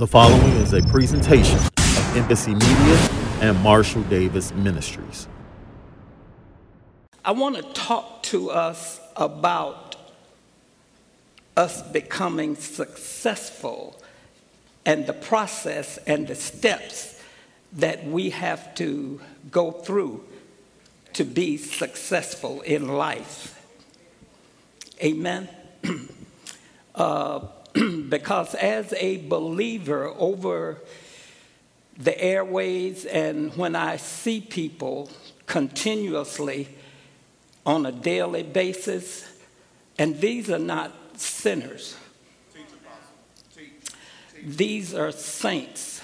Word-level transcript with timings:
The 0.00 0.06
following 0.06 0.52
is 0.52 0.72
a 0.72 0.80
presentation 0.84 1.58
of 1.58 2.16
Embassy 2.16 2.54
Media 2.54 3.08
and 3.42 3.62
Marshall 3.62 4.02
Davis 4.04 4.50
Ministries. 4.54 5.28
I 7.22 7.32
want 7.32 7.56
to 7.56 7.62
talk 7.74 8.22
to 8.22 8.50
us 8.50 8.98
about 9.14 9.96
us 11.54 11.82
becoming 11.82 12.56
successful 12.56 13.94
and 14.86 15.06
the 15.06 15.12
process 15.12 15.98
and 16.06 16.26
the 16.26 16.34
steps 16.34 17.22
that 17.74 18.02
we 18.06 18.30
have 18.30 18.74
to 18.76 19.20
go 19.50 19.70
through 19.70 20.24
to 21.12 21.24
be 21.24 21.58
successful 21.58 22.62
in 22.62 22.88
life. 22.88 23.62
Amen. 25.02 25.46
uh, 26.94 27.40
because 28.08 28.54
as 28.54 28.92
a 28.94 29.18
believer 29.28 30.12
over 30.18 30.78
the 31.96 32.18
airways 32.20 33.04
and 33.04 33.54
when 33.56 33.76
I 33.76 33.96
see 33.96 34.40
people 34.40 35.10
continuously 35.46 36.68
on 37.66 37.84
a 37.84 37.92
daily 37.92 38.42
basis, 38.42 39.26
and 39.98 40.18
these 40.20 40.48
are 40.50 40.58
not 40.58 40.92
sinners. 41.20 41.96
These 44.42 44.94
are 44.94 45.12
saints 45.12 46.00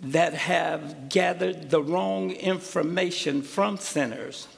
that 0.00 0.34
have 0.34 1.08
gathered 1.08 1.70
the 1.70 1.80
wrong 1.80 2.32
information 2.32 3.42
from 3.42 3.78
sinners 3.78 4.48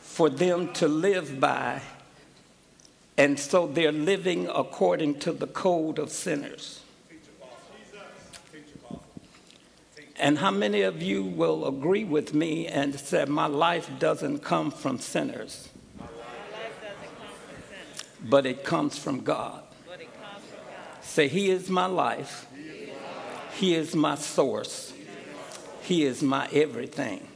for 0.00 0.28
them 0.28 0.72
to 0.74 0.88
live 0.88 1.38
by 1.38 1.80
and 3.18 3.38
so 3.38 3.66
they're 3.66 3.92
living 3.92 4.48
according 4.54 5.18
to 5.20 5.32
the 5.32 5.46
code 5.46 5.98
of 5.98 6.10
sinners. 6.10 6.80
And 10.18 10.38
how 10.38 10.50
many 10.50 10.82
of 10.82 11.02
you 11.02 11.24
will 11.24 11.66
agree 11.66 12.04
with 12.04 12.32
me 12.32 12.66
and 12.66 12.98
say, 12.98 13.24
My 13.26 13.46
life 13.46 13.90
doesn't 13.98 14.38
come 14.38 14.70
from 14.70 14.98
sinners, 14.98 15.68
but 18.22 18.46
it 18.46 18.64
comes 18.64 18.98
from 18.98 19.20
God? 19.20 19.62
Say, 21.02 21.28
He 21.28 21.50
is 21.50 21.68
my 21.68 21.86
life, 21.86 22.46
He 23.54 23.74
is 23.74 23.94
my 23.94 24.14
source, 24.14 24.92
He 25.82 26.04
is 26.04 26.22
my 26.22 26.48
everything. 26.50 27.28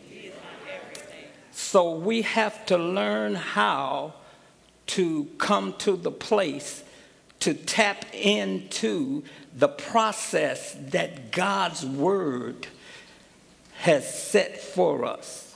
So 1.53 1.95
we 1.95 2.23
have 2.23 2.65
to 2.67 2.79
learn 2.79 3.35
how 3.35 4.15
to 4.91 5.25
come 5.39 5.73
to 5.75 5.95
the 5.95 6.11
place 6.11 6.83
to 7.39 7.55
tap 7.55 8.05
into 8.13 9.23
the 9.57 9.69
process 9.69 10.77
that 10.79 11.31
God's 11.31 11.87
word 11.87 12.67
has 13.79 14.13
set 14.13 14.61
for 14.61 15.05
us. 15.05 15.55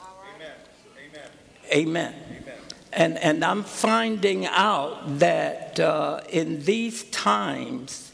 Amen. 1.72 1.74
Amen. 1.74 2.14
Amen. 2.14 2.58
And, 2.92 3.18
and 3.18 3.44
I'm 3.44 3.64
finding 3.64 4.46
out 4.46 5.18
that 5.18 5.80
uh, 5.80 6.20
in 6.28 6.62
these 6.62 7.02
times, 7.04 8.12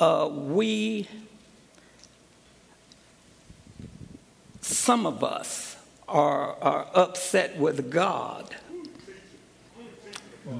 uh, 0.00 0.28
we, 0.32 1.06
some 4.62 5.06
of 5.06 5.22
us, 5.22 5.76
are, 6.08 6.56
are 6.62 6.86
upset 6.94 7.56
with 7.58 7.90
God 7.90 8.54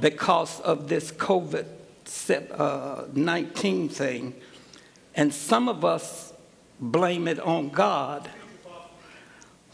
because 0.01 0.61
of 0.61 0.89
this 0.89 1.13
COVID 1.13 1.67
uh, 2.59 3.05
19 3.13 3.89
thing. 3.89 4.35
And 5.15 5.33
some 5.33 5.69
of 5.69 5.85
us 5.85 6.33
blame 6.81 7.29
it 7.29 7.41
on 7.41 7.71
God. 7.71 8.29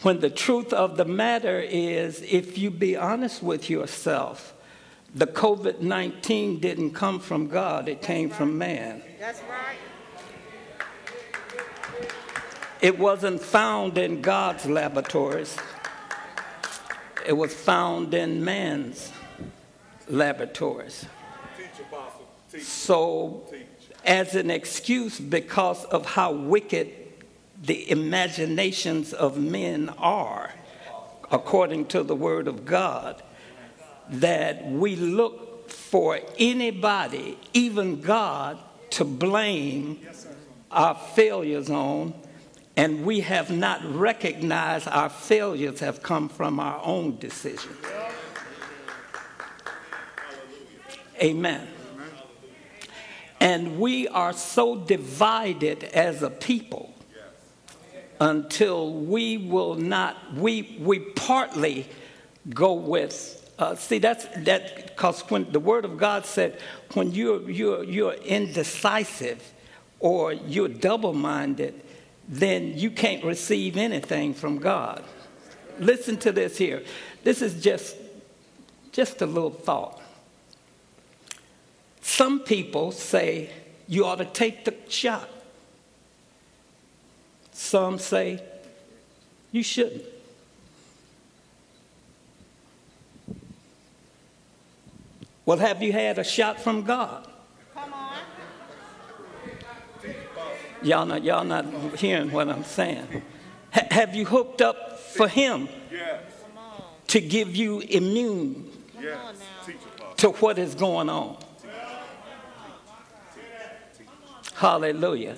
When 0.02 0.20
the 0.20 0.30
truth 0.30 0.72
of 0.72 0.96
the 0.96 1.04
matter 1.04 1.60
is, 1.60 2.22
if 2.22 2.58
you 2.58 2.70
be 2.70 2.96
honest 2.96 3.42
with 3.42 3.70
yourself, 3.70 4.54
the 5.14 5.26
COVID 5.26 5.80
19 5.80 6.58
didn't 6.58 6.92
come 6.92 7.20
from 7.20 7.48
God, 7.48 7.88
it 7.88 8.02
came 8.02 8.30
from 8.30 8.58
man. 8.58 9.02
That's 9.20 9.40
right. 9.42 9.76
It 12.80 12.98
wasn't 12.98 13.40
found 13.40 13.96
in 13.96 14.22
God's 14.22 14.66
laboratories, 14.66 15.56
it 17.24 17.34
was 17.34 17.54
found 17.54 18.12
in 18.12 18.44
man's 18.44 19.12
laboratories. 20.12 21.06
So, 22.60 23.44
as 24.04 24.34
an 24.34 24.50
excuse, 24.50 25.18
because 25.18 25.84
of 25.86 26.04
how 26.04 26.32
wicked 26.32 26.90
the 27.62 27.90
imaginations 27.90 29.12
of 29.12 29.38
men 29.38 29.88
are, 29.98 30.52
according 31.30 31.86
to 31.86 32.02
the 32.02 32.14
Word 32.14 32.46
of 32.46 32.66
God, 32.66 33.22
that 34.10 34.66
we 34.66 34.96
look 34.96 35.70
for 35.70 36.20
anybody, 36.38 37.38
even 37.54 38.00
God, 38.00 38.58
to 38.90 39.04
blame 39.04 40.00
our 40.70 40.94
failures 40.94 41.70
on, 41.70 42.12
and 42.76 43.04
we 43.06 43.20
have 43.20 43.50
not 43.50 43.80
recognized 43.94 44.88
our 44.88 45.08
failures 45.08 45.80
have 45.80 46.02
come 46.02 46.28
from 46.28 46.60
our 46.60 46.80
own 46.84 47.16
decisions. 47.18 47.76
Amen. 51.22 51.68
And 53.38 53.78
we 53.78 54.08
are 54.08 54.32
so 54.32 54.76
divided 54.76 55.84
as 55.84 56.22
a 56.22 56.30
people 56.30 56.94
until 58.20 58.92
we 58.92 59.36
will 59.36 59.74
not, 59.74 60.34
we, 60.34 60.78
we 60.80 60.98
partly 60.98 61.86
go 62.50 62.72
with. 62.72 63.38
Uh, 63.58 63.74
see, 63.76 63.98
that's 63.98 64.26
that 64.44 64.86
because 64.88 65.20
when 65.22 65.50
the 65.52 65.60
Word 65.60 65.84
of 65.84 65.96
God 65.96 66.26
said, 66.26 66.60
when 66.94 67.12
you're, 67.12 67.48
you're, 67.50 67.84
you're 67.84 68.14
indecisive 68.14 69.52
or 70.00 70.32
you're 70.32 70.68
double 70.68 71.12
minded, 71.12 71.80
then 72.28 72.76
you 72.76 72.90
can't 72.90 73.24
receive 73.24 73.76
anything 73.76 74.34
from 74.34 74.58
God. 74.58 75.04
Listen 75.78 76.16
to 76.18 76.32
this 76.32 76.58
here. 76.58 76.82
This 77.22 77.42
is 77.42 77.62
just, 77.62 77.96
just 78.92 79.22
a 79.22 79.26
little 79.26 79.50
thought. 79.50 80.01
Some 82.02 82.40
people 82.40 82.92
say 82.92 83.50
you 83.88 84.04
ought 84.04 84.18
to 84.18 84.24
take 84.24 84.64
the 84.64 84.74
shot. 84.88 85.28
Some 87.52 87.98
say 87.98 88.42
you 89.52 89.62
shouldn't. 89.62 90.04
Well, 95.46 95.58
have 95.58 95.82
you 95.82 95.92
had 95.92 96.18
a 96.18 96.24
shot 96.24 96.60
from 96.60 96.82
God? 96.82 97.28
Come 97.74 97.92
on. 97.92 98.14
Y'all 100.82 101.06
not, 101.06 101.24
y'all 101.24 101.44
not 101.44 101.64
hearing 101.96 102.30
what 102.30 102.48
I'm 102.48 102.64
saying. 102.64 103.22
H- 103.74 103.92
have 103.92 104.14
you 104.14 104.24
hooked 104.24 104.60
up 104.60 104.98
for 104.98 105.28
Him 105.28 105.68
yes. 105.90 106.22
to 107.08 107.20
give 107.20 107.54
you 107.54 107.80
immune 107.80 108.70
yes. 109.00 109.36
to 110.18 110.30
what 110.30 110.58
is 110.58 110.74
going 110.74 111.08
on? 111.08 111.36
Hallelujah. 114.62 115.34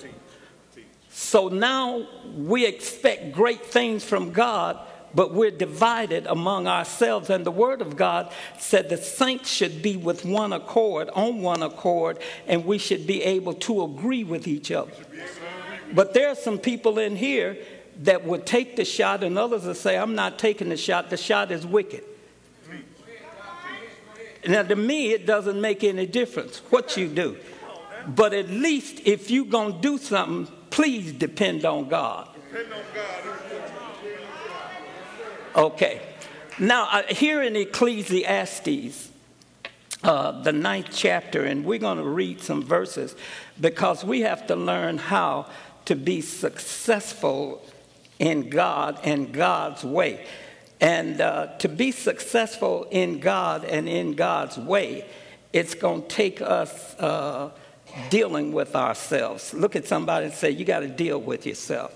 So 1.09 1.47
now 1.47 2.07
we 2.37 2.63
expect 2.67 3.31
great 3.31 3.65
things 3.65 4.03
from 4.03 4.31
God, 4.31 4.77
but 5.15 5.33
we're 5.33 5.49
divided 5.49 6.27
among 6.27 6.67
ourselves. 6.67 7.31
And 7.31 7.43
the 7.43 7.49
Word 7.49 7.81
of 7.81 7.97
God 7.97 8.31
said 8.59 8.87
the 8.87 8.97
saints 8.97 9.49
should 9.49 9.81
be 9.81 9.97
with 9.97 10.25
one 10.25 10.53
accord, 10.53 11.09
on 11.09 11.41
one 11.41 11.63
accord, 11.63 12.19
and 12.45 12.65
we 12.65 12.77
should 12.77 13.07
be 13.07 13.23
able 13.23 13.55
to 13.55 13.83
agree 13.83 14.23
with 14.23 14.47
each 14.47 14.69
other. 14.69 14.91
But 15.91 16.13
there 16.13 16.29
are 16.29 16.35
some 16.35 16.59
people 16.59 16.99
in 16.99 17.15
here 17.15 17.57
that 18.03 18.25
would 18.25 18.45
take 18.45 18.75
the 18.75 18.85
shot, 18.85 19.23
and 19.23 19.39
others 19.39 19.65
will 19.65 19.73
say, 19.73 19.97
I'm 19.97 20.13
not 20.13 20.37
taking 20.37 20.69
the 20.69 20.77
shot, 20.77 21.09
the 21.09 21.17
shot 21.17 21.51
is 21.51 21.65
wicked. 21.65 22.03
Now, 24.47 24.61
to 24.61 24.75
me, 24.75 25.13
it 25.13 25.25
doesn't 25.25 25.59
make 25.59 25.83
any 25.83 26.05
difference 26.05 26.59
what 26.69 26.95
you 26.95 27.07
do. 27.07 27.37
But 28.07 28.33
at 28.33 28.49
least 28.49 29.01
if 29.05 29.31
you're 29.31 29.45
going 29.45 29.73
to 29.73 29.79
do 29.79 29.97
something, 29.97 30.53
please 30.69 31.11
depend 31.13 31.65
on 31.65 31.87
God. 31.89 32.29
Depend 32.51 32.73
on 32.73 32.79
God. 32.93 33.25
Okay. 35.55 36.01
Now, 36.59 36.87
uh, 36.91 37.03
here 37.03 37.41
in 37.41 37.55
Ecclesiastes, 37.55 39.09
uh, 40.03 40.41
the 40.43 40.51
ninth 40.51 40.89
chapter, 40.91 41.45
and 41.45 41.65
we're 41.65 41.79
going 41.79 41.97
to 41.97 42.03
read 42.03 42.41
some 42.41 42.61
verses 42.61 43.15
because 43.59 44.03
we 44.03 44.21
have 44.21 44.45
to 44.47 44.55
learn 44.55 44.97
how 44.97 45.49
to 45.85 45.95
be 45.95 46.19
successful 46.21 47.65
in 48.19 48.49
God 48.49 48.99
and 49.03 49.33
God's 49.33 49.83
way. 49.83 50.27
And 50.81 51.21
uh, 51.21 51.57
to 51.59 51.69
be 51.69 51.91
successful 51.91 52.85
in 52.91 53.19
God 53.19 53.63
and 53.63 53.87
in 53.87 54.13
God's 54.13 54.57
way, 54.57 55.05
it's 55.53 55.73
going 55.73 56.01
to 56.01 56.07
take 56.07 56.41
us 56.41 56.95
uh, 56.99 57.51
dealing 58.09 58.51
with 58.51 58.75
ourselves. 58.75 59.53
Look 59.53 59.75
at 59.75 59.85
somebody 59.85 60.25
and 60.25 60.33
say, 60.33 60.51
You 60.51 60.65
got 60.65 60.79
to 60.79 60.87
deal 60.87 61.19
with 61.19 61.45
yourself. 61.45 61.93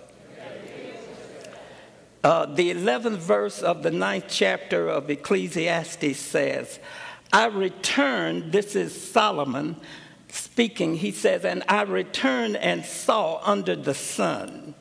Uh, 2.21 2.45
the 2.45 2.73
11th 2.73 3.17
verse 3.17 3.61
of 3.61 3.81
the 3.81 3.91
ninth 3.91 4.25
chapter 4.27 4.89
of 4.89 5.09
Ecclesiastes 5.09 6.19
says, 6.19 6.79
I 7.31 7.45
returned, 7.45 8.51
this 8.51 8.75
is 8.75 9.09
Solomon 9.11 9.77
speaking, 10.27 10.95
he 10.95 11.11
says, 11.11 11.45
and 11.45 11.63
I 11.69 11.83
returned 11.83 12.57
and 12.57 12.83
saw 12.83 13.39
under 13.43 13.75
the 13.75 13.93
sun 13.93 14.75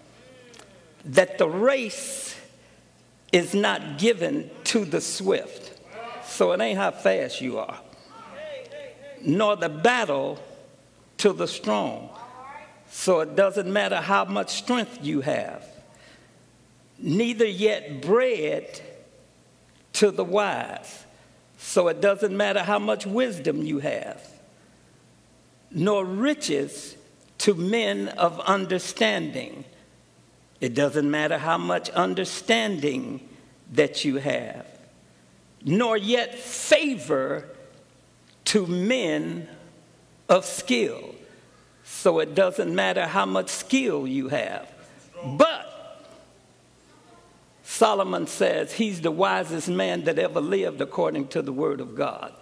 that 1.04 1.38
the 1.38 1.48
race 1.48 2.36
is 3.32 3.54
not 3.54 3.98
given 3.98 4.50
to 4.64 4.84
the 4.84 5.00
swift. 5.00 5.80
So 6.24 6.52
it 6.52 6.60
ain't 6.60 6.78
how 6.78 6.90
fast 6.90 7.40
you 7.40 7.58
are, 7.58 7.78
nor 9.20 9.56
the 9.56 9.68
battle 9.68 10.38
to 11.18 11.32
the 11.32 11.46
strong. 11.46 12.10
So 12.90 13.20
it 13.20 13.36
doesn't 13.36 13.70
matter 13.70 13.96
how 13.96 14.24
much 14.24 14.50
strength 14.50 14.98
you 15.02 15.20
have, 15.20 15.64
neither 16.98 17.46
yet 17.46 18.00
bread 18.02 18.80
to 19.94 20.10
the 20.10 20.24
wise. 20.24 21.04
So 21.58 21.88
it 21.88 22.00
doesn't 22.00 22.36
matter 22.36 22.62
how 22.62 22.78
much 22.78 23.04
wisdom 23.04 23.62
you 23.62 23.80
have, 23.80 24.24
nor 25.70 26.04
riches 26.04 26.96
to 27.38 27.54
men 27.54 28.08
of 28.08 28.40
understanding. 28.40 29.64
It 30.60 30.74
doesn't 30.74 31.10
matter 31.10 31.38
how 31.38 31.58
much 31.58 31.90
understanding 31.90 33.28
that 33.72 34.04
you 34.04 34.16
have, 34.16 34.66
nor 35.64 35.96
yet 35.96 36.34
favor 36.36 37.48
to 38.46 38.66
men 38.66 39.48
of 40.28 40.44
skill. 40.44 41.14
So 41.84 42.19
it 42.20 42.34
doesn't 42.34 42.75
matter 42.75 43.06
how 43.06 43.26
much 43.26 43.48
skill 43.48 44.06
you 44.06 44.28
have. 44.28 44.70
But 45.25 45.64
Solomon 47.64 48.26
says 48.26 48.72
he's 48.72 49.00
the 49.00 49.10
wisest 49.10 49.69
man 49.69 50.04
that 50.04 50.19
ever 50.19 50.40
lived 50.40 50.80
according 50.80 51.28
to 51.28 51.42
the 51.42 51.52
word 51.52 51.80
of 51.80 51.94
God. 51.94 52.32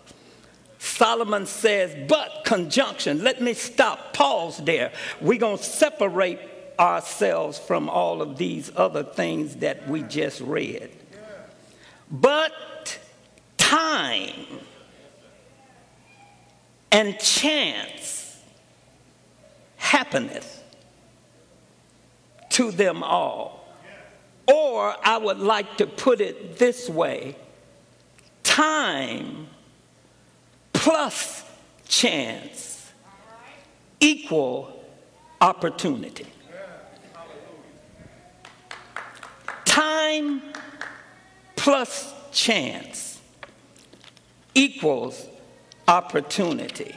Solomon 0.79 1.47
says, 1.47 1.95
but 2.09 2.45
conjunction. 2.45 3.23
Let 3.23 3.41
me 3.43 3.55
stop, 3.55 4.13
pause 4.13 4.59
there. 4.59 4.93
We're 5.21 5.39
going 5.39 5.59
to 5.59 5.65
separate 5.65 6.39
ourselves 6.79 7.59
from 7.59 7.89
all 7.89 8.23
of 8.23 8.37
these 8.37 8.71
other 8.77 9.03
things 9.03 9.57
that 9.57 9.89
we 9.89 10.03
just 10.03 10.41
read. 10.41 10.91
But 12.11 12.99
time 13.57 14.33
and 16.91 17.19
chance 17.19 18.41
happeneth 19.77 20.63
to 22.51 22.71
them 22.71 23.03
all. 23.03 23.69
Or 24.47 24.95
I 25.05 25.19
would 25.19 25.39
like 25.39 25.77
to 25.79 25.87
put 25.87 26.21
it 26.21 26.59
this 26.59 26.89
way 26.89 27.37
time 28.43 29.49
plus 30.73 31.45
chance 31.89 32.91
equal 34.01 34.85
opportunity. 35.41 36.27
Time 39.65 40.43
plus 41.57 42.15
chance 42.33 43.21
equals 44.55 45.27
opportunity. 45.89 46.95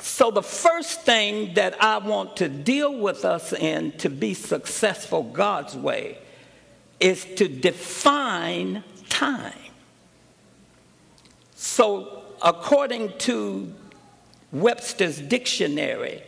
So, 0.00 0.30
the 0.30 0.42
first 0.42 1.02
thing 1.02 1.54
that 1.54 1.82
I 1.82 1.98
want 1.98 2.38
to 2.38 2.48
deal 2.48 2.94
with 2.94 3.24
us 3.24 3.52
in 3.52 3.92
to 3.98 4.08
be 4.08 4.32
successful 4.32 5.22
God's 5.22 5.76
way 5.76 6.18
is 6.98 7.24
to 7.36 7.48
define 7.48 8.82
time. 9.08 9.52
So, 11.54 12.22
according 12.42 13.18
to 13.18 13.74
Webster's 14.52 15.20
dictionary, 15.20 16.22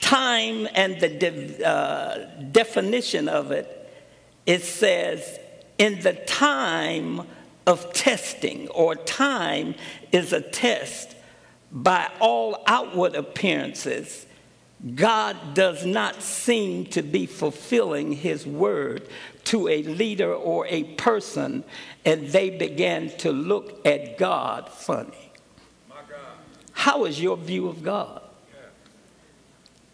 time 0.00 0.68
and 0.74 1.00
the 1.00 1.08
de- 1.08 1.64
uh, 1.64 2.26
definition 2.52 3.28
of 3.28 3.50
it, 3.50 3.72
it 4.44 4.62
says, 4.62 5.38
in 5.78 6.00
the 6.00 6.12
time 6.12 7.26
of 7.66 7.92
testing, 7.92 8.68
or 8.68 8.94
time 8.94 9.74
is 10.12 10.32
a 10.32 10.40
test 10.40 11.16
by 11.72 12.10
all 12.20 12.62
outward 12.66 13.14
appearances, 13.14 14.26
God 14.94 15.54
does 15.54 15.84
not 15.84 16.22
seem 16.22 16.86
to 16.86 17.02
be 17.02 17.26
fulfilling 17.26 18.12
his 18.12 18.46
word 18.46 19.08
to 19.44 19.68
a 19.68 19.82
leader 19.82 20.32
or 20.32 20.66
a 20.68 20.84
person, 20.94 21.64
and 22.04 22.28
they 22.28 22.50
began 22.50 23.10
to 23.18 23.32
look 23.32 23.84
at 23.86 24.18
God 24.18 24.68
funny. 24.68 25.32
God. 25.88 26.04
How 26.72 27.04
is 27.04 27.20
your 27.20 27.36
view 27.36 27.68
of 27.68 27.82
God? 27.82 28.22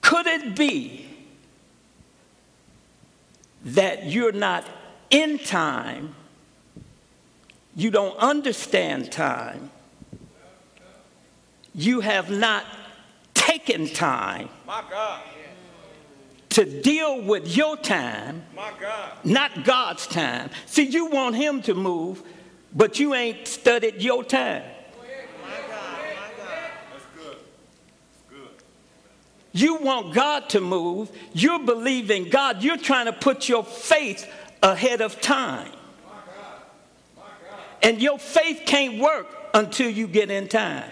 Could 0.00 0.26
it 0.26 0.56
be 0.56 1.06
that 3.64 4.06
you're 4.06 4.32
not 4.32 4.66
in 5.10 5.38
time, 5.38 6.14
you 7.74 7.90
don't 7.90 8.16
understand 8.18 9.10
time, 9.10 9.70
you 11.74 12.00
have 12.00 12.30
not 12.30 12.64
taken 13.34 13.88
time 13.88 14.48
to 16.50 16.82
deal 16.82 17.22
with 17.22 17.56
your 17.56 17.78
time, 17.78 18.44
not 19.24 19.64
God's 19.64 20.06
time. 20.06 20.50
See, 20.66 20.84
you 20.84 21.06
want 21.06 21.34
Him 21.34 21.62
to 21.62 21.74
move, 21.74 22.22
but 22.74 23.00
you 23.00 23.14
ain't 23.14 23.48
studied 23.48 24.02
your 24.02 24.22
time. 24.22 24.64
You 29.54 29.76
want 29.76 30.14
God 30.14 30.48
to 30.50 30.60
move. 30.60 31.10
You're 31.34 31.58
believing 31.58 32.30
God. 32.30 32.62
You're 32.62 32.78
trying 32.78 33.06
to 33.06 33.12
put 33.12 33.48
your 33.48 33.64
faith 33.64 34.26
ahead 34.62 35.02
of 35.02 35.20
time. 35.20 35.70
And 37.82 38.00
your 38.00 38.18
faith 38.18 38.62
can't 38.64 39.00
work 39.00 39.26
until 39.54 39.90
you 39.90 40.06
get 40.06 40.30
in 40.30 40.48
time. 40.48 40.90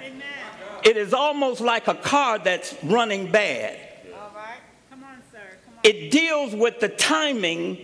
It 0.82 0.96
is 0.96 1.12
almost 1.12 1.60
like 1.60 1.88
a 1.88 1.94
car 1.94 2.38
that's 2.38 2.74
running 2.82 3.30
bad. 3.30 3.78
All 4.14 4.32
right. 4.34 4.56
Come 4.90 5.04
on, 5.04 5.22
sir. 5.30 5.38
Come 5.64 5.74
on. 5.74 5.80
It 5.84 6.10
deals 6.10 6.54
with 6.54 6.80
the 6.80 6.88
timing 6.88 7.78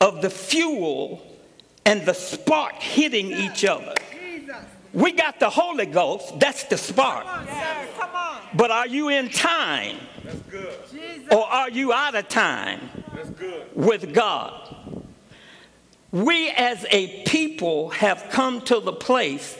of 0.00 0.22
the 0.22 0.30
fuel 0.30 1.22
and 1.86 2.04
the 2.04 2.12
spark 2.12 2.74
hitting 2.74 3.32
each 3.32 3.64
other. 3.64 3.94
Jesus. 4.12 4.56
We 4.92 5.12
got 5.12 5.40
the 5.40 5.50
Holy 5.50 5.86
Ghost, 5.86 6.38
that's 6.38 6.64
the 6.64 6.76
spark. 6.76 7.24
Come 7.24 7.40
on, 7.40 7.46
sir. 7.46 7.88
Come 7.98 8.14
on. 8.14 8.40
But 8.54 8.70
are 8.70 8.86
you 8.86 9.08
in 9.08 9.30
time? 9.30 9.96
That's 10.24 10.40
good. 10.42 10.74
Or 11.30 11.44
are 11.44 11.70
you 11.70 11.92
out 11.92 12.14
of 12.14 12.28
time 12.28 12.80
that's 13.14 13.30
good. 13.30 13.66
with 13.74 14.14
God? 14.14 14.67
We 16.10 16.50
as 16.50 16.86
a 16.90 17.22
people 17.24 17.90
have 17.90 18.28
come 18.30 18.62
to 18.62 18.80
the 18.80 18.92
place 18.92 19.56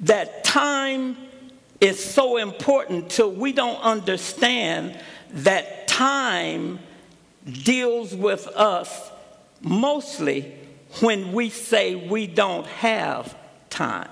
that 0.00 0.44
time 0.44 1.16
is 1.80 2.02
so 2.02 2.38
important 2.38 3.10
till 3.10 3.30
we 3.30 3.52
don't 3.52 3.80
understand 3.82 4.98
that 5.30 5.86
time 5.86 6.78
deals 7.44 8.14
with 8.14 8.46
us 8.48 9.10
mostly 9.60 10.54
when 11.00 11.32
we 11.32 11.50
say 11.50 11.94
we 11.94 12.26
don't 12.26 12.66
have 12.66 13.36
time. 13.68 14.08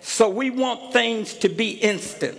So 0.00 0.28
we 0.28 0.50
want 0.50 0.92
things 0.92 1.34
to 1.34 1.48
be 1.48 1.70
instant. 1.70 2.38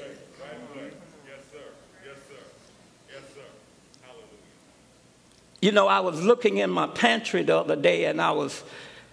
You 5.62 5.72
know, 5.72 5.88
I 5.88 6.00
was 6.00 6.22
looking 6.22 6.58
in 6.58 6.70
my 6.70 6.88
pantry 6.88 7.44
the 7.44 7.58
other 7.58 7.76
day 7.76 8.06
and 8.06 8.22
I 8.22 8.32
was 8.32 8.64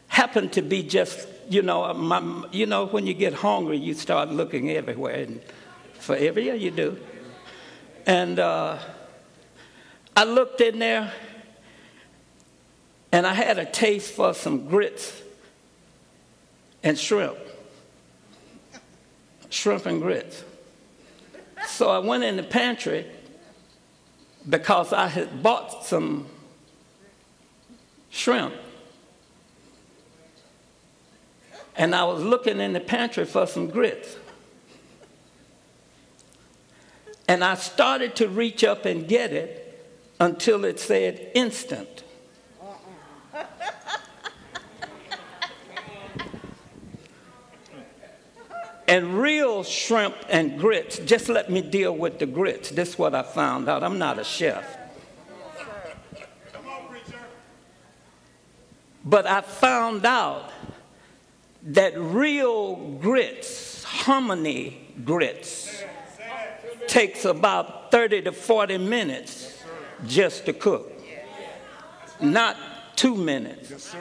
happened 0.09 0.55
to 0.55 0.62
be 0.62 0.83
just 0.83 1.28
you 1.49 1.62
know, 1.62 1.93
my, 1.95 2.45
you 2.52 2.67
know, 2.67 2.87
when 2.87 3.07
you 3.07 3.14
get 3.14 3.33
hungry, 3.33 3.78
you 3.78 3.95
start 3.95 4.31
looking 4.31 4.71
everywhere, 4.71 5.25
and 5.25 5.40
for 5.95 6.14
every 6.14 6.45
year 6.45 6.55
you 6.55 6.71
do. 6.71 6.99
And 8.07 8.38
uh, 8.38 8.78
I 10.14 10.25
looked 10.25 10.61
in 10.61 10.78
there, 10.78 11.12
and 13.12 13.26
I 13.26 13.33
had 13.33 13.59
a 13.59 13.64
taste 13.64 14.12
for 14.12 14.35
some 14.35 14.69
grits 14.69 15.23
and 16.83 16.99
shrimp, 16.99 17.38
shrimp 19.49 19.87
and 19.87 20.02
grits. 20.02 20.45
So 21.67 21.88
I 21.88 21.99
went 21.99 22.25
in 22.25 22.37
the 22.37 22.43
pantry 22.43 23.07
because 24.49 24.93
I 24.93 25.07
had 25.07 25.43
bought 25.43 25.85
some 25.87 26.26
shrimp 28.11 28.55
and 31.79 31.95
I 31.95 32.05
was 32.05 32.23
looking 32.23 32.61
in 32.61 32.73
the 32.73 32.81
pantry 32.81 33.25
for 33.25 33.47
some 33.47 33.69
grits. 33.69 34.17
And 37.29 37.45
I 37.45 37.55
started 37.55 38.17
to 38.17 38.27
reach 38.29 38.65
up 38.65 38.85
and 38.85 39.07
get 39.07 39.33
it 39.33 39.65
until 40.19 40.65
it 40.65 40.81
said 40.81 41.31
instant. 41.35 42.03
and 48.88 49.21
real 49.21 49.62
shrimp 49.62 50.17
and 50.31 50.59
grits, 50.59 50.99
just 50.99 51.29
let 51.29 51.49
me 51.50 51.61
deal 51.61 51.95
with 51.95 52.19
the 52.19 52.27
grits. 52.27 52.71
This 52.71 52.88
is 52.91 52.99
what 52.99 53.15
I 53.15 53.23
found 53.23 53.69
out. 53.69 53.85
I'm 53.85 53.99
not 53.99 54.19
a 54.19 54.25
chef. 54.25 54.77
But 59.09 59.27
I 59.27 59.41
found 59.41 60.05
out 60.05 60.50
that 61.62 61.99
real 61.99 62.77
grits, 63.00 63.83
hominy 63.83 64.87
grits, 65.03 65.83
takes 66.88 67.25
about 67.25 67.91
30 67.91 68.23
to 68.23 68.33
40 68.33 68.77
minutes 68.77 69.65
just 70.07 70.45
to 70.45 70.53
cook, 70.53 70.93
not 72.21 72.57
two 72.97 73.15
minutes. 73.15 73.97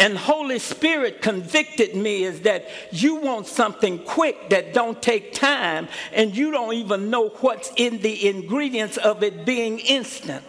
And 0.00 0.16
Holy 0.16 0.58
Spirit 0.58 1.20
convicted 1.20 1.94
me 1.94 2.24
is 2.24 2.40
that 2.40 2.66
you 2.90 3.16
want 3.16 3.46
something 3.46 3.98
quick 3.98 4.48
that 4.48 4.72
don't 4.72 5.00
take 5.02 5.34
time 5.34 5.88
and 6.14 6.34
you 6.34 6.50
don't 6.50 6.72
even 6.72 7.10
know 7.10 7.28
what's 7.40 7.70
in 7.76 7.98
the 7.98 8.26
ingredients 8.26 8.96
of 8.96 9.22
it 9.22 9.44
being 9.44 9.78
instant. 9.78 10.42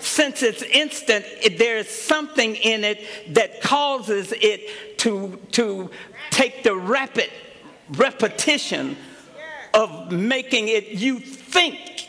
Since 0.00 0.42
it's 0.42 0.62
instant, 0.62 1.24
there's 1.56 1.88
something 1.88 2.56
in 2.56 2.82
it 2.82 3.00
that 3.28 3.60
causes 3.62 4.32
it 4.32 4.98
to, 4.98 5.38
to 5.52 5.90
take 6.30 6.64
the 6.64 6.74
rapid 6.74 7.30
repetition 7.90 8.96
of 9.72 10.10
making 10.10 10.66
it 10.66 10.88
you 10.88 11.20
think 11.20 12.08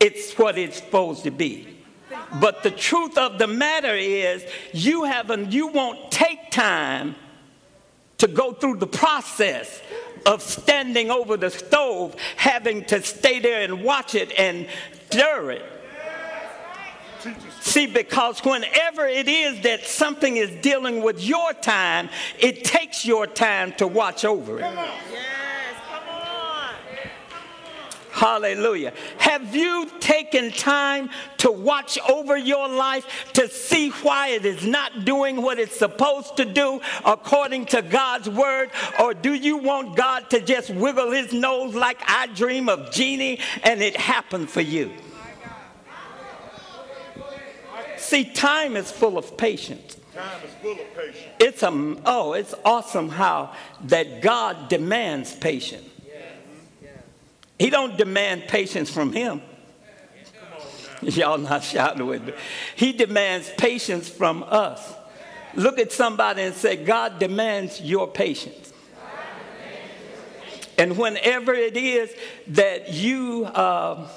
it's 0.00 0.34
what 0.34 0.58
it's 0.58 0.76
supposed 0.76 1.24
to 1.24 1.30
be. 1.30 1.77
But 2.40 2.62
the 2.62 2.70
truth 2.70 3.18
of 3.18 3.38
the 3.38 3.46
matter 3.46 3.94
is, 3.94 4.44
you 4.72 5.04
haven't, 5.04 5.52
you 5.52 5.68
won't 5.68 6.10
take 6.10 6.50
time 6.50 7.16
to 8.18 8.28
go 8.28 8.52
through 8.52 8.76
the 8.76 8.86
process 8.86 9.80
of 10.26 10.42
standing 10.42 11.10
over 11.10 11.36
the 11.36 11.50
stove, 11.50 12.16
having 12.36 12.84
to 12.86 13.02
stay 13.02 13.38
there 13.38 13.62
and 13.62 13.82
watch 13.84 14.14
it 14.14 14.32
and 14.38 14.66
stir 15.08 15.52
it. 15.52 15.62
See, 17.60 17.86
because 17.86 18.40
whenever 18.44 19.06
it 19.06 19.28
is 19.28 19.62
that 19.62 19.86
something 19.86 20.36
is 20.36 20.50
dealing 20.62 21.02
with 21.02 21.22
your 21.22 21.52
time, 21.52 22.08
it 22.38 22.64
takes 22.64 23.04
your 23.04 23.26
time 23.26 23.72
to 23.74 23.86
watch 23.86 24.24
over 24.24 24.60
it. 24.60 24.64
Hallelujah. 28.18 28.94
Have 29.18 29.54
you 29.54 29.88
taken 30.00 30.50
time 30.50 31.08
to 31.36 31.52
watch 31.52 32.00
over 32.10 32.36
your 32.36 32.68
life 32.68 33.06
to 33.34 33.48
see 33.48 33.90
why 33.90 34.30
it 34.30 34.44
is 34.44 34.66
not 34.66 35.04
doing 35.04 35.40
what 35.40 35.60
it's 35.60 35.78
supposed 35.78 36.36
to 36.38 36.44
do 36.44 36.80
according 37.04 37.66
to 37.66 37.80
God's 37.80 38.28
word? 38.28 38.72
Or 39.00 39.14
do 39.14 39.32
you 39.32 39.58
want 39.58 39.96
God 39.96 40.30
to 40.30 40.40
just 40.40 40.68
wiggle 40.70 41.12
his 41.12 41.32
nose 41.32 41.76
like 41.76 41.98
I 42.08 42.26
dream 42.26 42.68
of 42.68 42.90
Jeannie 42.90 43.38
and 43.62 43.80
it 43.80 43.96
happened 43.96 44.50
for 44.50 44.62
you? 44.62 44.90
See, 47.98 48.24
time 48.24 48.74
is 48.74 48.90
full 48.90 49.16
of 49.16 49.36
patience. 49.36 49.96
Time 50.12 50.40
is 50.44 50.50
full 50.60 50.72
of 50.72 50.96
patience. 50.96 51.36
It's 51.38 51.62
a, 51.62 51.96
oh, 52.04 52.32
it's 52.32 52.54
awesome 52.64 53.10
how 53.10 53.54
that 53.84 54.22
God 54.22 54.68
demands 54.68 55.36
patience. 55.36 55.88
He 57.58 57.70
don't 57.70 57.96
demand 57.96 58.44
patience 58.48 58.90
from 58.90 59.12
him. 59.12 59.42
Y'all 61.02 61.38
not 61.38 61.62
shouting 61.62 62.06
with 62.06 62.24
me. 62.24 62.32
He 62.76 62.92
demands 62.92 63.50
patience 63.56 64.08
from 64.08 64.44
us. 64.44 64.94
Look 65.54 65.78
at 65.78 65.92
somebody 65.92 66.42
and 66.42 66.54
say, 66.54 66.76
God 66.76 67.18
demands 67.18 67.80
your 67.80 68.06
patience. 68.06 68.72
And 70.76 70.96
whenever 70.96 71.52
it 71.52 71.76
is 71.76 72.14
that 72.48 72.92
you 72.92 73.46
uh, 73.46 74.08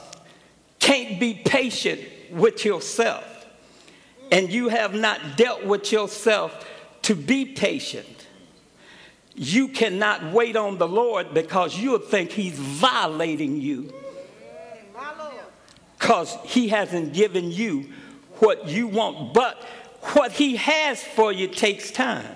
can't 0.79 1.19
be 1.19 1.33
patient 1.33 2.01
with 2.29 2.63
yourself 2.63 3.25
and 4.31 4.51
you 4.51 4.69
have 4.69 4.93
not 4.93 5.37
dealt 5.37 5.65
with 5.65 5.91
yourself 5.91 6.67
to 7.03 7.15
be 7.15 7.45
patient, 7.45 8.20
you 9.35 9.69
cannot 9.69 10.31
wait 10.31 10.55
on 10.55 10.77
the 10.77 10.87
Lord 10.87 11.33
because 11.33 11.77
you'll 11.77 11.99
think 11.99 12.31
He's 12.31 12.57
violating 12.57 13.61
you. 13.61 13.93
Because 15.97 16.37
He 16.43 16.67
hasn't 16.69 17.13
given 17.13 17.51
you 17.51 17.89
what 18.39 18.67
you 18.67 18.87
want. 18.87 19.33
But 19.33 19.63
what 20.13 20.31
He 20.31 20.57
has 20.57 21.03
for 21.03 21.31
you 21.31 21.47
takes 21.47 21.91
time. 21.91 22.35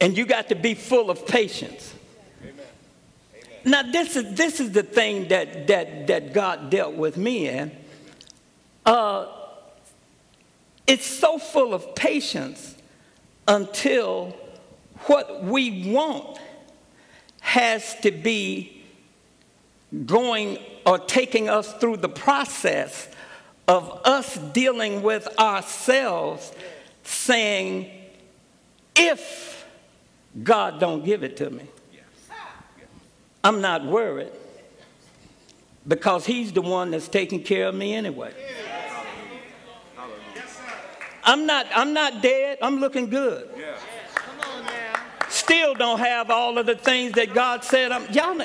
And 0.00 0.18
you 0.18 0.26
got 0.26 0.48
to 0.48 0.56
be 0.56 0.74
full 0.74 1.10
of 1.10 1.28
patience. 1.28 1.94
Now, 3.64 3.82
this 3.82 4.16
is, 4.16 4.34
this 4.34 4.58
is 4.58 4.72
the 4.72 4.82
thing 4.82 5.28
that, 5.28 5.68
that, 5.68 6.08
that 6.08 6.32
God 6.32 6.70
dealt 6.70 6.94
with 6.94 7.16
me 7.16 7.48
in. 7.48 7.70
Uh, 8.84 9.28
it's 10.88 11.06
so 11.06 11.38
full 11.38 11.72
of 11.72 11.94
patience 11.94 12.74
until 13.48 14.36
what 15.06 15.44
we 15.44 15.92
want 15.92 16.38
has 17.40 17.94
to 18.00 18.10
be 18.10 18.82
going 20.06 20.58
or 20.86 20.98
taking 20.98 21.48
us 21.48 21.72
through 21.74 21.96
the 21.96 22.08
process 22.08 23.08
of 23.68 24.00
us 24.04 24.36
dealing 24.36 25.02
with 25.02 25.28
ourselves 25.38 26.52
saying 27.04 27.90
if 28.96 29.66
god 30.42 30.80
don't 30.80 31.04
give 31.04 31.22
it 31.22 31.36
to 31.36 31.50
me 31.50 31.64
i'm 33.44 33.60
not 33.60 33.84
worried 33.84 34.32
because 35.86 36.24
he's 36.24 36.52
the 36.52 36.62
one 36.62 36.90
that's 36.90 37.08
taking 37.08 37.42
care 37.42 37.66
of 37.66 37.74
me 37.74 37.94
anyway 37.94 38.32
I'm 41.24 41.46
not, 41.46 41.66
I'm 41.74 41.92
not 41.92 42.22
dead. 42.22 42.58
I'm 42.60 42.78
looking 42.78 43.08
good. 43.08 43.48
Yeah. 43.56 43.76
Still 45.28 45.74
don't 45.74 45.98
have 45.98 46.30
all 46.30 46.58
of 46.58 46.66
the 46.66 46.74
things 46.74 47.12
that 47.12 47.32
God 47.32 47.64
said. 47.64 47.90
I'm, 47.90 48.10
y'all, 48.12 48.38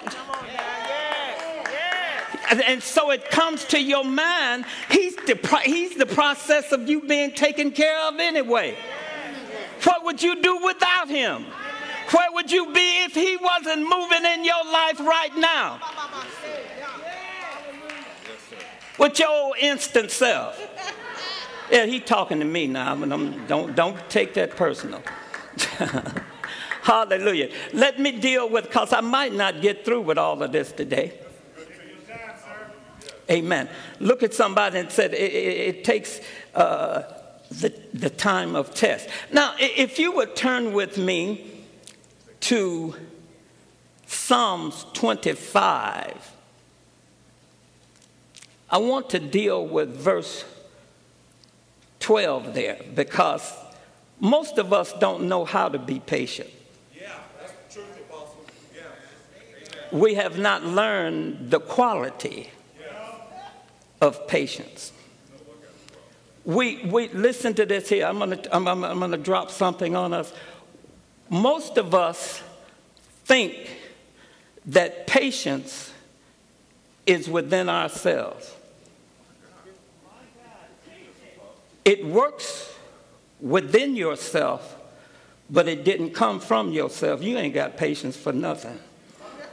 and 2.50 2.82
so 2.82 3.12
it 3.12 3.30
comes 3.30 3.66
to 3.66 3.82
your 3.82 4.06
mind. 4.06 4.66
He's 4.90 5.16
the, 5.16 5.62
he's 5.66 5.96
the 5.96 6.06
process 6.06 6.72
of 6.72 6.88
you 6.90 7.02
being 7.02 7.32
taken 7.32 7.72
care 7.72 8.00
of 8.08 8.20
anyway. 8.20 8.78
What 9.84 10.06
would 10.06 10.24
you 10.24 10.42
do 10.42 10.64
without 10.64 11.10
him? 11.10 11.46
Where 12.12 12.32
would 12.32 12.52
you 12.52 12.72
be 12.72 13.04
if 13.04 13.14
he 13.14 13.38
wasn't 13.38 13.82
moving 13.82 14.24
in 14.24 14.46
your 14.46 14.64
life 14.72 15.00
right 15.00 15.36
now? 15.36 15.82
With 18.98 19.20
your 19.20 19.30
old 19.30 19.58
instant 19.60 20.12
self. 20.12 20.60
Yeah, 21.72 21.86
he 21.86 22.00
talking 22.00 22.40
to 22.40 22.46
me 22.46 22.68
now, 22.68 22.96
but 22.96 23.12
I'm, 23.12 23.46
don't, 23.48 23.76
don't 23.76 23.98
take 24.10 24.34
that 24.36 24.52
personal. 24.52 25.02
Hallelujah. 26.82 27.52
Let 27.74 28.00
me 28.00 28.14
deal 28.14 28.50
with, 28.50 28.66
because 28.66 28.94
I 28.94 29.02
might 29.02 29.34
not 29.34 29.62
get 29.62 29.84
through 29.84 30.02
with 30.02 30.18
all 30.18 30.42
of 30.42 30.52
this 30.52 30.72
today. 30.72 31.14
Amen. 33.30 33.68
Look 34.00 34.24
at 34.24 34.34
somebody 34.34 34.80
and 34.80 34.90
said 34.90 35.14
it, 35.14 35.34
it, 35.34 35.76
it 35.76 35.84
takes 35.84 36.22
uh, 36.56 37.04
the, 37.52 37.74
the 37.94 38.10
time 38.10 38.56
of 38.56 38.74
test. 38.74 39.10
Now, 39.34 39.54
if 39.60 40.00
you 40.00 40.14
would 40.14 40.36
turn 40.36 40.72
with 40.72 40.98
me 40.98 41.66
to 42.42 42.96
Psalms 44.06 44.86
25, 44.94 46.32
I 48.70 48.78
want 48.78 49.10
to 49.10 49.20
deal 49.20 49.66
with 49.66 49.96
verse 49.96 50.46
12 52.08 52.54
there 52.54 52.80
because 52.96 53.54
most 54.22 54.58
of 54.58 54.72
us 54.72 54.94
don't 54.94 55.28
know 55.28 55.44
how 55.44 55.68
to 55.68 55.78
be 55.78 56.00
patient. 56.00 56.50
Yeah, 56.96 57.12
that's 57.38 57.52
the 57.52 57.82
truth, 57.82 58.00
Apostle. 58.10 58.46
Yeah. 58.74 60.00
We 60.00 60.14
have 60.14 60.40
not 60.40 60.64
learned 60.64 61.52
the 61.52 61.60
quality 61.60 62.50
of 64.00 64.26
patience. 64.26 64.94
We, 66.46 66.86
we 66.86 67.10
listen 67.10 67.54
to 67.56 67.66
this 67.66 67.90
here. 67.90 68.06
I'm 68.06 68.20
going 68.20 68.42
to 68.42 68.56
I'm, 68.56 68.66
I'm, 68.70 68.86
I'm 68.86 69.00
gonna 69.02 69.18
drop 69.18 69.52
something 69.52 69.94
on 69.94 70.14
us. 70.14 70.32
Most 71.30 71.78
of 71.78 71.94
us 71.94 72.42
think 73.26 73.70
that 74.68 75.08
patience 75.08 75.92
is 77.06 77.30
within 77.30 77.68
ourselves. 77.68 78.54
It 81.88 82.06
works 82.06 82.70
within 83.40 83.96
yourself, 83.96 84.76
but 85.50 85.70
it 85.70 85.86
didn't 85.86 86.10
come 86.10 86.42
from 86.42 86.74
yourself. 86.74 87.24
You 87.24 87.38
ain't 87.38 87.54
got 87.54 87.78
patience 87.78 88.18
for 88.18 88.34
nothing. 88.34 88.78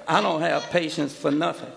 I 0.08 0.20
don't 0.20 0.40
have 0.40 0.64
patience 0.64 1.14
for 1.14 1.30
nothing. 1.30 1.70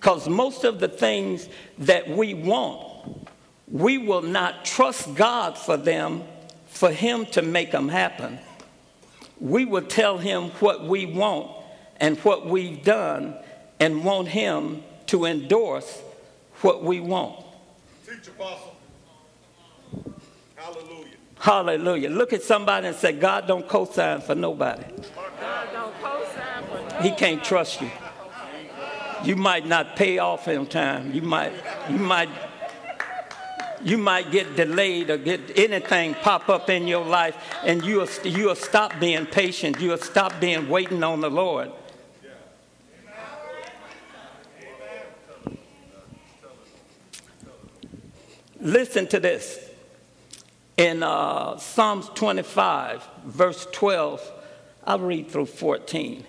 Because 0.00 0.28
most 0.28 0.64
of 0.64 0.80
the 0.80 0.88
things 0.88 1.48
that 1.78 2.08
we 2.08 2.34
want, 2.34 3.28
we 3.70 3.98
will 3.98 4.22
not 4.22 4.64
trust 4.64 5.14
God 5.14 5.56
for 5.56 5.76
them, 5.76 6.24
for 6.66 6.90
Him 6.90 7.24
to 7.26 7.42
make 7.42 7.70
them 7.70 7.88
happen. 7.88 8.40
We 9.38 9.64
will 9.64 9.82
tell 9.82 10.18
Him 10.18 10.50
what 10.58 10.82
we 10.82 11.06
want 11.06 11.52
and 12.00 12.18
what 12.18 12.46
we've 12.46 12.82
done 12.82 13.36
and 13.80 14.04
want 14.04 14.28
Him 14.28 14.82
to 15.06 15.24
endorse 15.24 16.02
what 16.60 16.82
we 16.82 17.00
want. 17.00 17.44
Teach 18.06 18.28
apostle. 18.28 18.76
Hallelujah. 20.56 21.04
Hallelujah. 21.38 22.10
Look 22.10 22.32
at 22.32 22.42
somebody 22.42 22.88
and 22.88 22.96
say, 22.96 23.12
God 23.12 23.46
don't 23.46 23.66
co 23.68 23.84
sign 23.84 24.20
for 24.20 24.34
nobody. 24.34 24.84
God 25.40 25.68
don't 25.72 25.94
co-sign 26.02 26.64
for 26.64 27.02
He 27.02 27.10
can't 27.12 27.42
trust 27.42 27.80
you. 27.80 27.90
You 29.24 29.36
might 29.36 29.66
not 29.66 29.96
pay 29.96 30.18
off 30.18 30.48
in 30.48 30.66
time. 30.66 31.12
You 31.12 31.22
might, 31.22 31.52
you 31.88 31.98
might, 31.98 32.28
you 33.82 33.98
might 33.98 34.30
get 34.30 34.56
delayed 34.56 35.10
or 35.10 35.16
get 35.16 35.58
anything 35.58 36.14
pop 36.14 36.48
up 36.48 36.70
in 36.70 36.86
your 36.86 37.04
life, 37.04 37.36
and 37.64 37.84
you'll 37.84 38.08
you'll 38.24 38.54
stop 38.54 38.98
being 39.00 39.26
patient. 39.26 39.80
You'll 39.80 39.98
stop 39.98 40.40
being 40.40 40.68
waiting 40.68 41.02
on 41.02 41.20
the 41.20 41.30
Lord. 41.30 41.70
Listen 48.68 49.06
to 49.06 49.18
this. 49.18 49.66
In 50.76 51.02
uh, 51.02 51.56
Psalms 51.56 52.10
25, 52.14 53.02
verse 53.24 53.66
12, 53.72 54.32
I'll 54.84 54.98
read 54.98 55.30
through 55.30 55.46
14. 55.46 56.22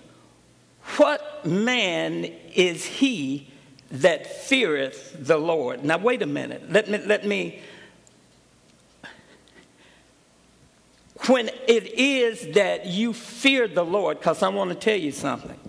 What 0.96 1.46
man 1.46 2.24
is 2.56 2.86
he 2.86 3.50
that 3.92 4.26
feareth 4.26 5.18
the 5.20 5.38
Lord? 5.38 5.84
Now, 5.84 5.98
wait 5.98 6.22
a 6.22 6.26
minute. 6.26 6.72
Let 6.72 6.90
me, 6.90 7.00
let 7.00 7.26
me. 7.26 7.62
When 11.28 11.50
it 11.68 11.94
is 12.00 12.54
that 12.54 12.86
you 12.86 13.12
fear 13.12 13.68
the 13.68 13.84
Lord, 13.84 14.20
because 14.20 14.42
I 14.42 14.48
want 14.48 14.70
to 14.70 14.78
tell 14.78 14.98
you 14.98 15.12
something, 15.12 15.60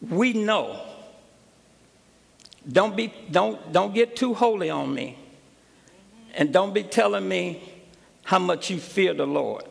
we 0.00 0.32
know. 0.32 0.80
Don't, 2.70 2.96
be, 2.96 3.12
don't, 3.30 3.72
don't 3.72 3.94
get 3.94 4.16
too 4.16 4.34
holy 4.34 4.70
on 4.70 4.92
me. 4.94 5.18
And 6.34 6.52
don't 6.52 6.74
be 6.74 6.82
telling 6.82 7.26
me 7.28 7.62
how 8.24 8.38
much 8.38 8.70
you 8.70 8.78
fear 8.78 9.14
the 9.14 9.26
Lord, 9.26 9.64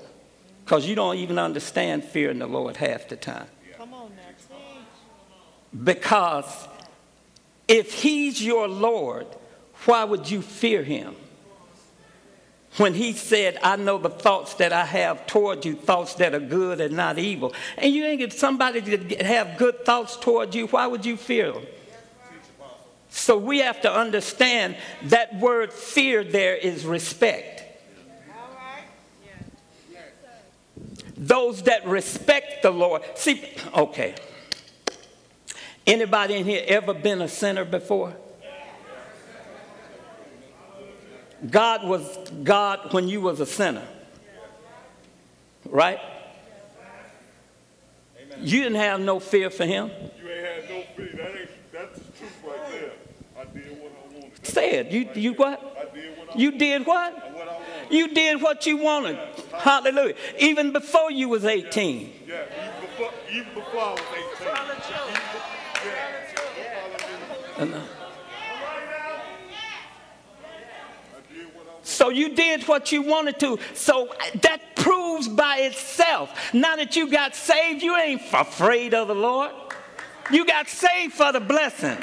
because 0.63 0.87
you 0.87 0.95
don't 0.95 1.17
even 1.17 1.37
understand 1.37 2.03
fearing 2.05 2.39
the 2.39 2.47
Lord 2.47 2.77
half 2.77 3.09
the 3.09 3.17
time. 3.17 3.47
Come 3.77 3.93
on 3.93 4.11
now. 4.15 4.23
Because 5.83 6.67
if 7.67 8.01
he's 8.01 8.41
your 8.41 8.67
Lord, 8.67 9.27
why 9.85 10.05
would 10.05 10.31
you 10.31 10.41
fear 10.41 10.83
him? 10.83 11.15
When 12.77 12.93
he 12.93 13.13
said, 13.13 13.57
I 13.63 13.75
know 13.75 13.97
the 13.97 14.09
thoughts 14.09 14.55
that 14.55 14.73
I 14.73 14.85
have 14.85 15.27
toward 15.27 15.65
you, 15.65 15.75
thoughts 15.75 16.15
that 16.15 16.33
are 16.33 16.39
good 16.39 16.81
and 16.81 16.95
not 16.95 17.17
evil. 17.17 17.53
And 17.77 17.93
you 17.93 18.05
ain't 18.05 18.19
get 18.19 18.33
somebody 18.33 18.81
to 18.81 19.23
have 19.23 19.57
good 19.57 19.85
thoughts 19.85 20.17
toward 20.17 20.55
you, 20.55 20.67
why 20.67 20.87
would 20.87 21.05
you 21.05 21.15
fear 21.15 21.53
them? 21.53 21.65
So 23.15 23.37
we 23.37 23.59
have 23.59 23.79
to 23.83 23.91
understand 23.91 24.75
that 25.03 25.39
word 25.39 25.71
fear 25.71 26.21
there 26.21 26.53
is 26.53 26.85
respect. 26.85 27.63
Those 31.15 31.63
that 31.63 31.87
respect 31.87 32.61
the 32.61 32.71
Lord. 32.71 33.03
See, 33.15 33.41
okay. 33.73 34.15
Anybody 35.87 36.35
in 36.35 36.45
here 36.45 36.65
ever 36.67 36.93
been 36.93 37.21
a 37.21 37.29
sinner 37.29 37.63
before? 37.63 38.13
God 41.49 41.87
was 41.87 42.17
God 42.43 42.93
when 42.93 43.07
you 43.07 43.21
was 43.21 43.39
a 43.39 43.45
sinner. 43.45 43.87
Right? 45.63 45.99
You 48.39 48.61
didn't 48.61 48.75
have 48.75 48.99
no 48.99 49.21
fear 49.21 49.49
for 49.49 49.65
him. 49.65 49.89
You 50.21 50.29
ain't 50.29 50.45
had 50.45 50.69
no 50.69 50.83
fear. 50.97 51.09
That 51.13 51.39
ain't, 51.39 51.49
that's 51.71 51.99
the 51.99 52.11
truth 52.11 52.43
right 52.45 52.71
there. 52.71 52.91
I 53.37 53.43
did 53.53 53.77
what 53.81 53.91
It. 54.57 54.91
You 54.91 55.09
you 55.15 55.33
what? 55.33 55.93
You 56.35 56.51
did 56.51 56.85
what? 56.85 57.25
You 57.89 58.13
did 58.13 58.41
what 58.41 58.65
you 58.65 58.77
wanted. 58.77 59.17
Hallelujah. 59.53 60.15
Even 60.39 60.71
before 60.71 61.11
you 61.11 61.29
was 61.29 61.45
18. 61.45 62.11
Yeah, 62.27 62.43
even 62.57 62.81
before, 62.81 63.11
even 63.31 63.53
before 63.53 63.81
I 63.81 63.91
was 63.91 64.01
18. 64.39 64.47
Tell 64.47 64.65
the 64.65 64.73
truth. 64.81 65.25
And, 67.57 67.73
uh, 67.73 67.77
I 67.77 67.81
did 71.33 71.45
what 71.53 71.67
I 71.67 71.71
wanted. 71.71 71.87
So 71.87 72.09
you 72.09 72.35
did 72.35 72.67
what 72.67 72.91
you 72.91 73.01
wanted 73.03 73.39
to. 73.39 73.59
So 73.75 74.13
that 74.41 74.75
proves 74.75 75.27
by 75.27 75.59
itself. 75.59 76.53
Now 76.53 76.75
that 76.75 76.95
you 76.95 77.09
got 77.09 77.35
saved, 77.35 77.81
you 77.81 77.95
ain't 77.95 78.21
afraid 78.33 78.93
of 78.93 79.07
the 79.07 79.15
Lord. 79.15 79.51
You 80.31 80.45
got 80.45 80.67
saved 80.67 81.13
for 81.13 81.31
the 81.31 81.39
blessing. 81.39 81.97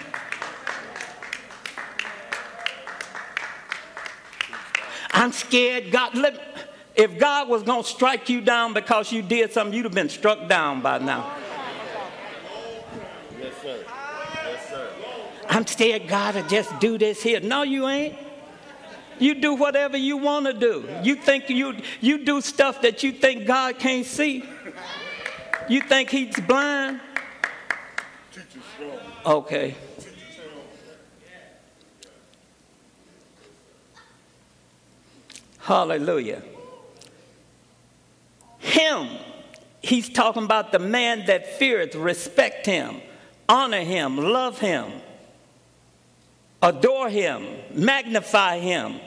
I'm 5.23 5.31
scared. 5.31 5.93
God, 5.93 6.17
let, 6.19 6.35
if 6.97 7.17
God 7.17 7.49
was 7.49 7.63
going 7.63 7.85
to 7.85 7.89
strike 7.89 8.29
you 8.29 8.41
down 8.41 8.75
because 8.75 9.13
you 9.13 9.23
did 9.23 9.53
something, 9.53 9.73
you'd 9.73 9.85
have 9.85 9.95
been 9.95 10.09
struck 10.09 10.49
down 10.49 10.83
by 10.83 10.99
now. 10.99 11.37
Yes, 13.39 13.55
sir. 13.63 13.85
Yes, 14.45 14.69
sir. 14.69 14.89
I'm 15.49 15.65
scared 15.65 16.09
God 16.09 16.33
to 16.33 16.43
just 16.49 16.77
do 16.81 16.99
this 16.99 17.23
here. 17.23 17.39
No, 17.39 17.63
you 17.63 17.87
ain't. 17.87 18.19
You 19.21 19.37
do 19.37 19.55
whatever 19.55 19.97
you 19.97 20.17
want 20.17 20.47
to 20.47 20.53
do. 20.53 20.89
You 21.05 21.15
think 21.15 21.49
you 21.49 21.77
you 22.01 22.25
do 22.25 22.41
stuff 22.41 22.83
that 22.83 23.05
you 23.05 23.13
think 23.13 23.47
God 23.47 23.79
can't 23.79 24.05
see. 24.05 24.43
You 25.69 25.83
think 25.83 26.11
he's 26.11 26.35
blind? 26.41 27.01
Okay. 29.25 29.77
Hallelujah. 35.63 36.43
Him, 38.59 39.09
he's 39.81 40.09
talking 40.09 40.43
about 40.43 40.73
the 40.73 40.81
man 40.81 41.27
that 41.27 41.59
feareth, 41.59 41.95
respect 41.95 42.67
him, 42.67 43.01
honor 43.49 43.83
him, 43.83 44.17
love 44.17 44.59
him, 44.59 44.91
adore 46.61 47.09
him, 47.09 47.47
magnify 47.73 48.59
him. 48.59 48.99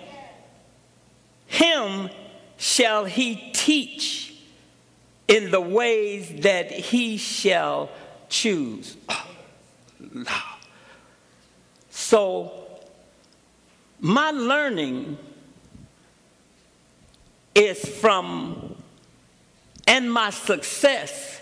Him 1.47 2.09
shall 2.57 3.03
he 3.03 3.51
teach 3.53 4.33
in 5.27 5.51
the 5.51 5.61
ways 5.61 6.41
that 6.41 6.71
he 6.71 7.17
shall 7.17 7.89
choose. 8.29 8.95
So, 11.89 12.51
my 13.99 14.31
learning 14.31 15.17
is 17.55 17.83
from, 17.83 18.75
and 19.87 20.11
my 20.11 20.29
success 20.29 21.41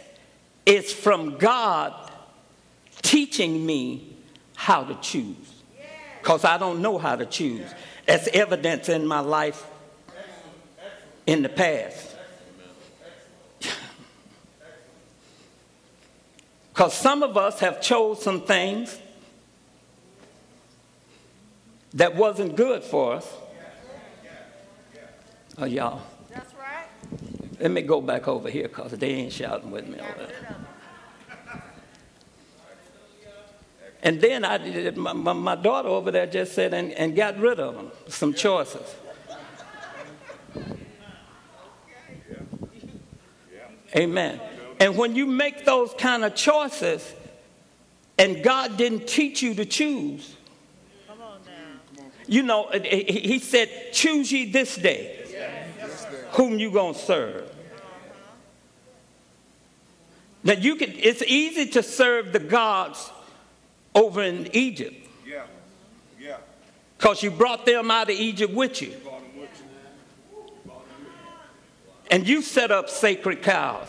is 0.65 0.93
from 0.93 1.38
God 1.38 1.93
teaching 3.02 3.65
me 3.65 4.15
how 4.56 4.84
to 4.84 4.95
choose. 5.02 5.36
Because 6.21 6.45
I 6.45 6.58
don't 6.58 6.82
know 6.82 6.97
how 6.97 7.17
to 7.17 7.26
choose. 7.26 7.69
That's 8.06 8.28
evidence 8.28 8.88
in 8.88 9.06
my 9.06 9.19
life 9.19 9.65
in 11.26 11.41
the 11.41 11.49
past. 11.49 12.15
Because 16.73 16.95
some 16.95 17.21
of 17.21 17.38
us 17.38 17.60
have 17.60 17.82
chose 17.82 18.23
some 18.23 18.41
things 18.41 18.97
that 21.93 22.15
wasn't 22.15 22.56
good 22.56 22.84
for 22.84 23.13
us. 23.13 23.28
Oh, 25.57 25.65
y'all. 25.65 26.01
That's 26.29 26.53
right. 26.55 26.87
Let 27.59 27.71
me 27.71 27.83
go 27.83 28.01
back 28.01 28.27
over 28.27 28.49
here 28.49 28.67
because 28.67 28.91
they 28.93 29.09
ain't 29.09 29.33
shouting 29.33 29.69
with 29.69 29.87
me 29.87 29.99
over 29.99 30.27
there. 30.27 30.55
And 34.01 34.19
then 34.19 34.43
I, 34.43 34.57
did- 34.57 34.97
my, 34.97 35.13
my, 35.13 35.55
daughter 35.55 35.87
over 35.87 36.11
there 36.11 36.25
just 36.25 36.53
said 36.53 36.73
and, 36.73 36.91
and 36.93 37.15
got 37.15 37.37
rid 37.37 37.59
of 37.59 37.75
them, 37.75 37.91
some 38.09 38.33
choices. 38.33 38.95
Amen. 43.95 44.41
And 44.79 44.97
when 44.97 45.15
you 45.15 45.25
make 45.25 45.65
those 45.65 45.93
kind 45.93 46.25
of 46.25 46.35
choices 46.35 47.13
and 48.17 48.43
God 48.43 48.75
didn't 48.75 49.07
teach 49.07 49.41
you 49.41 49.53
to 49.55 49.65
choose. 49.65 50.35
You 52.25 52.41
know, 52.41 52.65
uh, 52.65 52.79
he 52.79 53.03
he 53.03 53.39
said, 53.39 53.69
choose 53.91 54.31
ye 54.31 54.49
this 54.51 54.75
day 54.75 55.22
whom 56.33 56.59
you 56.59 56.71
gonna 56.71 56.93
serve. 56.93 57.49
Now 60.43 60.53
you 60.53 60.75
can, 60.75 60.91
it's 60.95 61.23
easy 61.23 61.67
to 61.71 61.83
serve 61.83 62.33
the 62.33 62.39
gods 62.39 63.11
over 63.95 64.21
in 64.21 64.49
Egypt 64.53 65.07
Yeah, 65.25 65.43
yeah. 66.19 66.37
because 66.97 67.23
you 67.23 67.31
brought 67.31 67.65
them 67.65 67.89
out 67.89 68.09
of 68.09 68.17
Egypt 68.17 68.53
with 68.53 68.81
you. 68.81 68.91
Brought 69.03 69.21
him 69.21 69.39
with 69.39 69.63
you. 70.65 70.71
And 72.11 72.27
you 72.27 72.41
set 72.41 72.71
up 72.71 72.89
sacred 72.89 73.41
cows. 73.41 73.87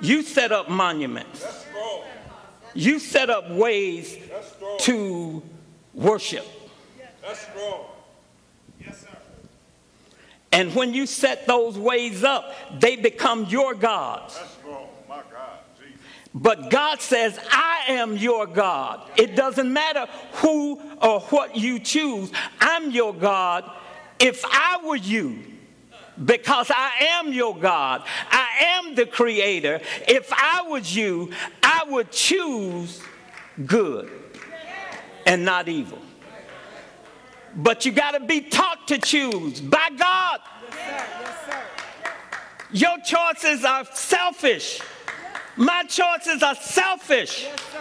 You 0.00 0.22
set 0.22 0.52
up 0.52 0.68
monuments. 0.68 1.46
You 2.74 2.98
set 2.98 3.30
up 3.30 3.50
ways 3.50 4.18
to 4.80 5.42
worship. 5.94 6.44
That's 7.22 7.40
strong. 7.40 7.84
And 10.54 10.72
when 10.76 10.94
you 10.94 11.06
set 11.06 11.48
those 11.48 11.76
ways 11.76 12.22
up, 12.22 12.54
they 12.80 12.94
become 12.94 13.46
your 13.46 13.74
gods. 13.74 14.36
That's 14.36 14.50
strong. 14.52 14.86
My 15.08 15.16
God, 15.16 15.58
Jesus. 15.76 16.00
But 16.32 16.70
God 16.70 17.00
says, 17.00 17.36
I 17.50 17.86
am 17.88 18.16
your 18.16 18.46
God. 18.46 19.10
It 19.16 19.34
doesn't 19.34 19.72
matter 19.72 20.06
who 20.34 20.80
or 21.02 21.20
what 21.22 21.56
you 21.56 21.80
choose, 21.80 22.30
I'm 22.60 22.92
your 22.92 23.12
God. 23.12 23.68
If 24.20 24.44
I 24.44 24.78
were 24.86 24.94
you, 24.94 25.42
because 26.24 26.70
I 26.72 26.92
am 27.18 27.32
your 27.32 27.58
God, 27.58 28.04
I 28.30 28.78
am 28.78 28.94
the 28.94 29.06
creator. 29.06 29.80
If 30.06 30.32
I 30.32 30.62
was 30.68 30.94
you, 30.94 31.32
I 31.64 31.82
would 31.88 32.12
choose 32.12 33.02
good 33.66 34.08
and 35.26 35.44
not 35.44 35.68
evil. 35.68 35.98
But 37.56 37.84
you 37.84 37.92
got 37.92 38.12
to 38.12 38.20
be 38.20 38.40
taught 38.40 38.88
to 38.88 38.98
choose 38.98 39.60
by 39.60 39.90
God. 39.96 40.40
Yes, 40.72 41.36
sir. 41.46 41.62
Your 42.72 42.96
choices 43.04 43.64
are 43.64 43.84
selfish. 43.92 44.80
My 45.56 45.84
choices 45.84 46.42
are 46.42 46.56
selfish. 46.56 47.44
Yes, 47.44 47.60
sir. 47.72 47.73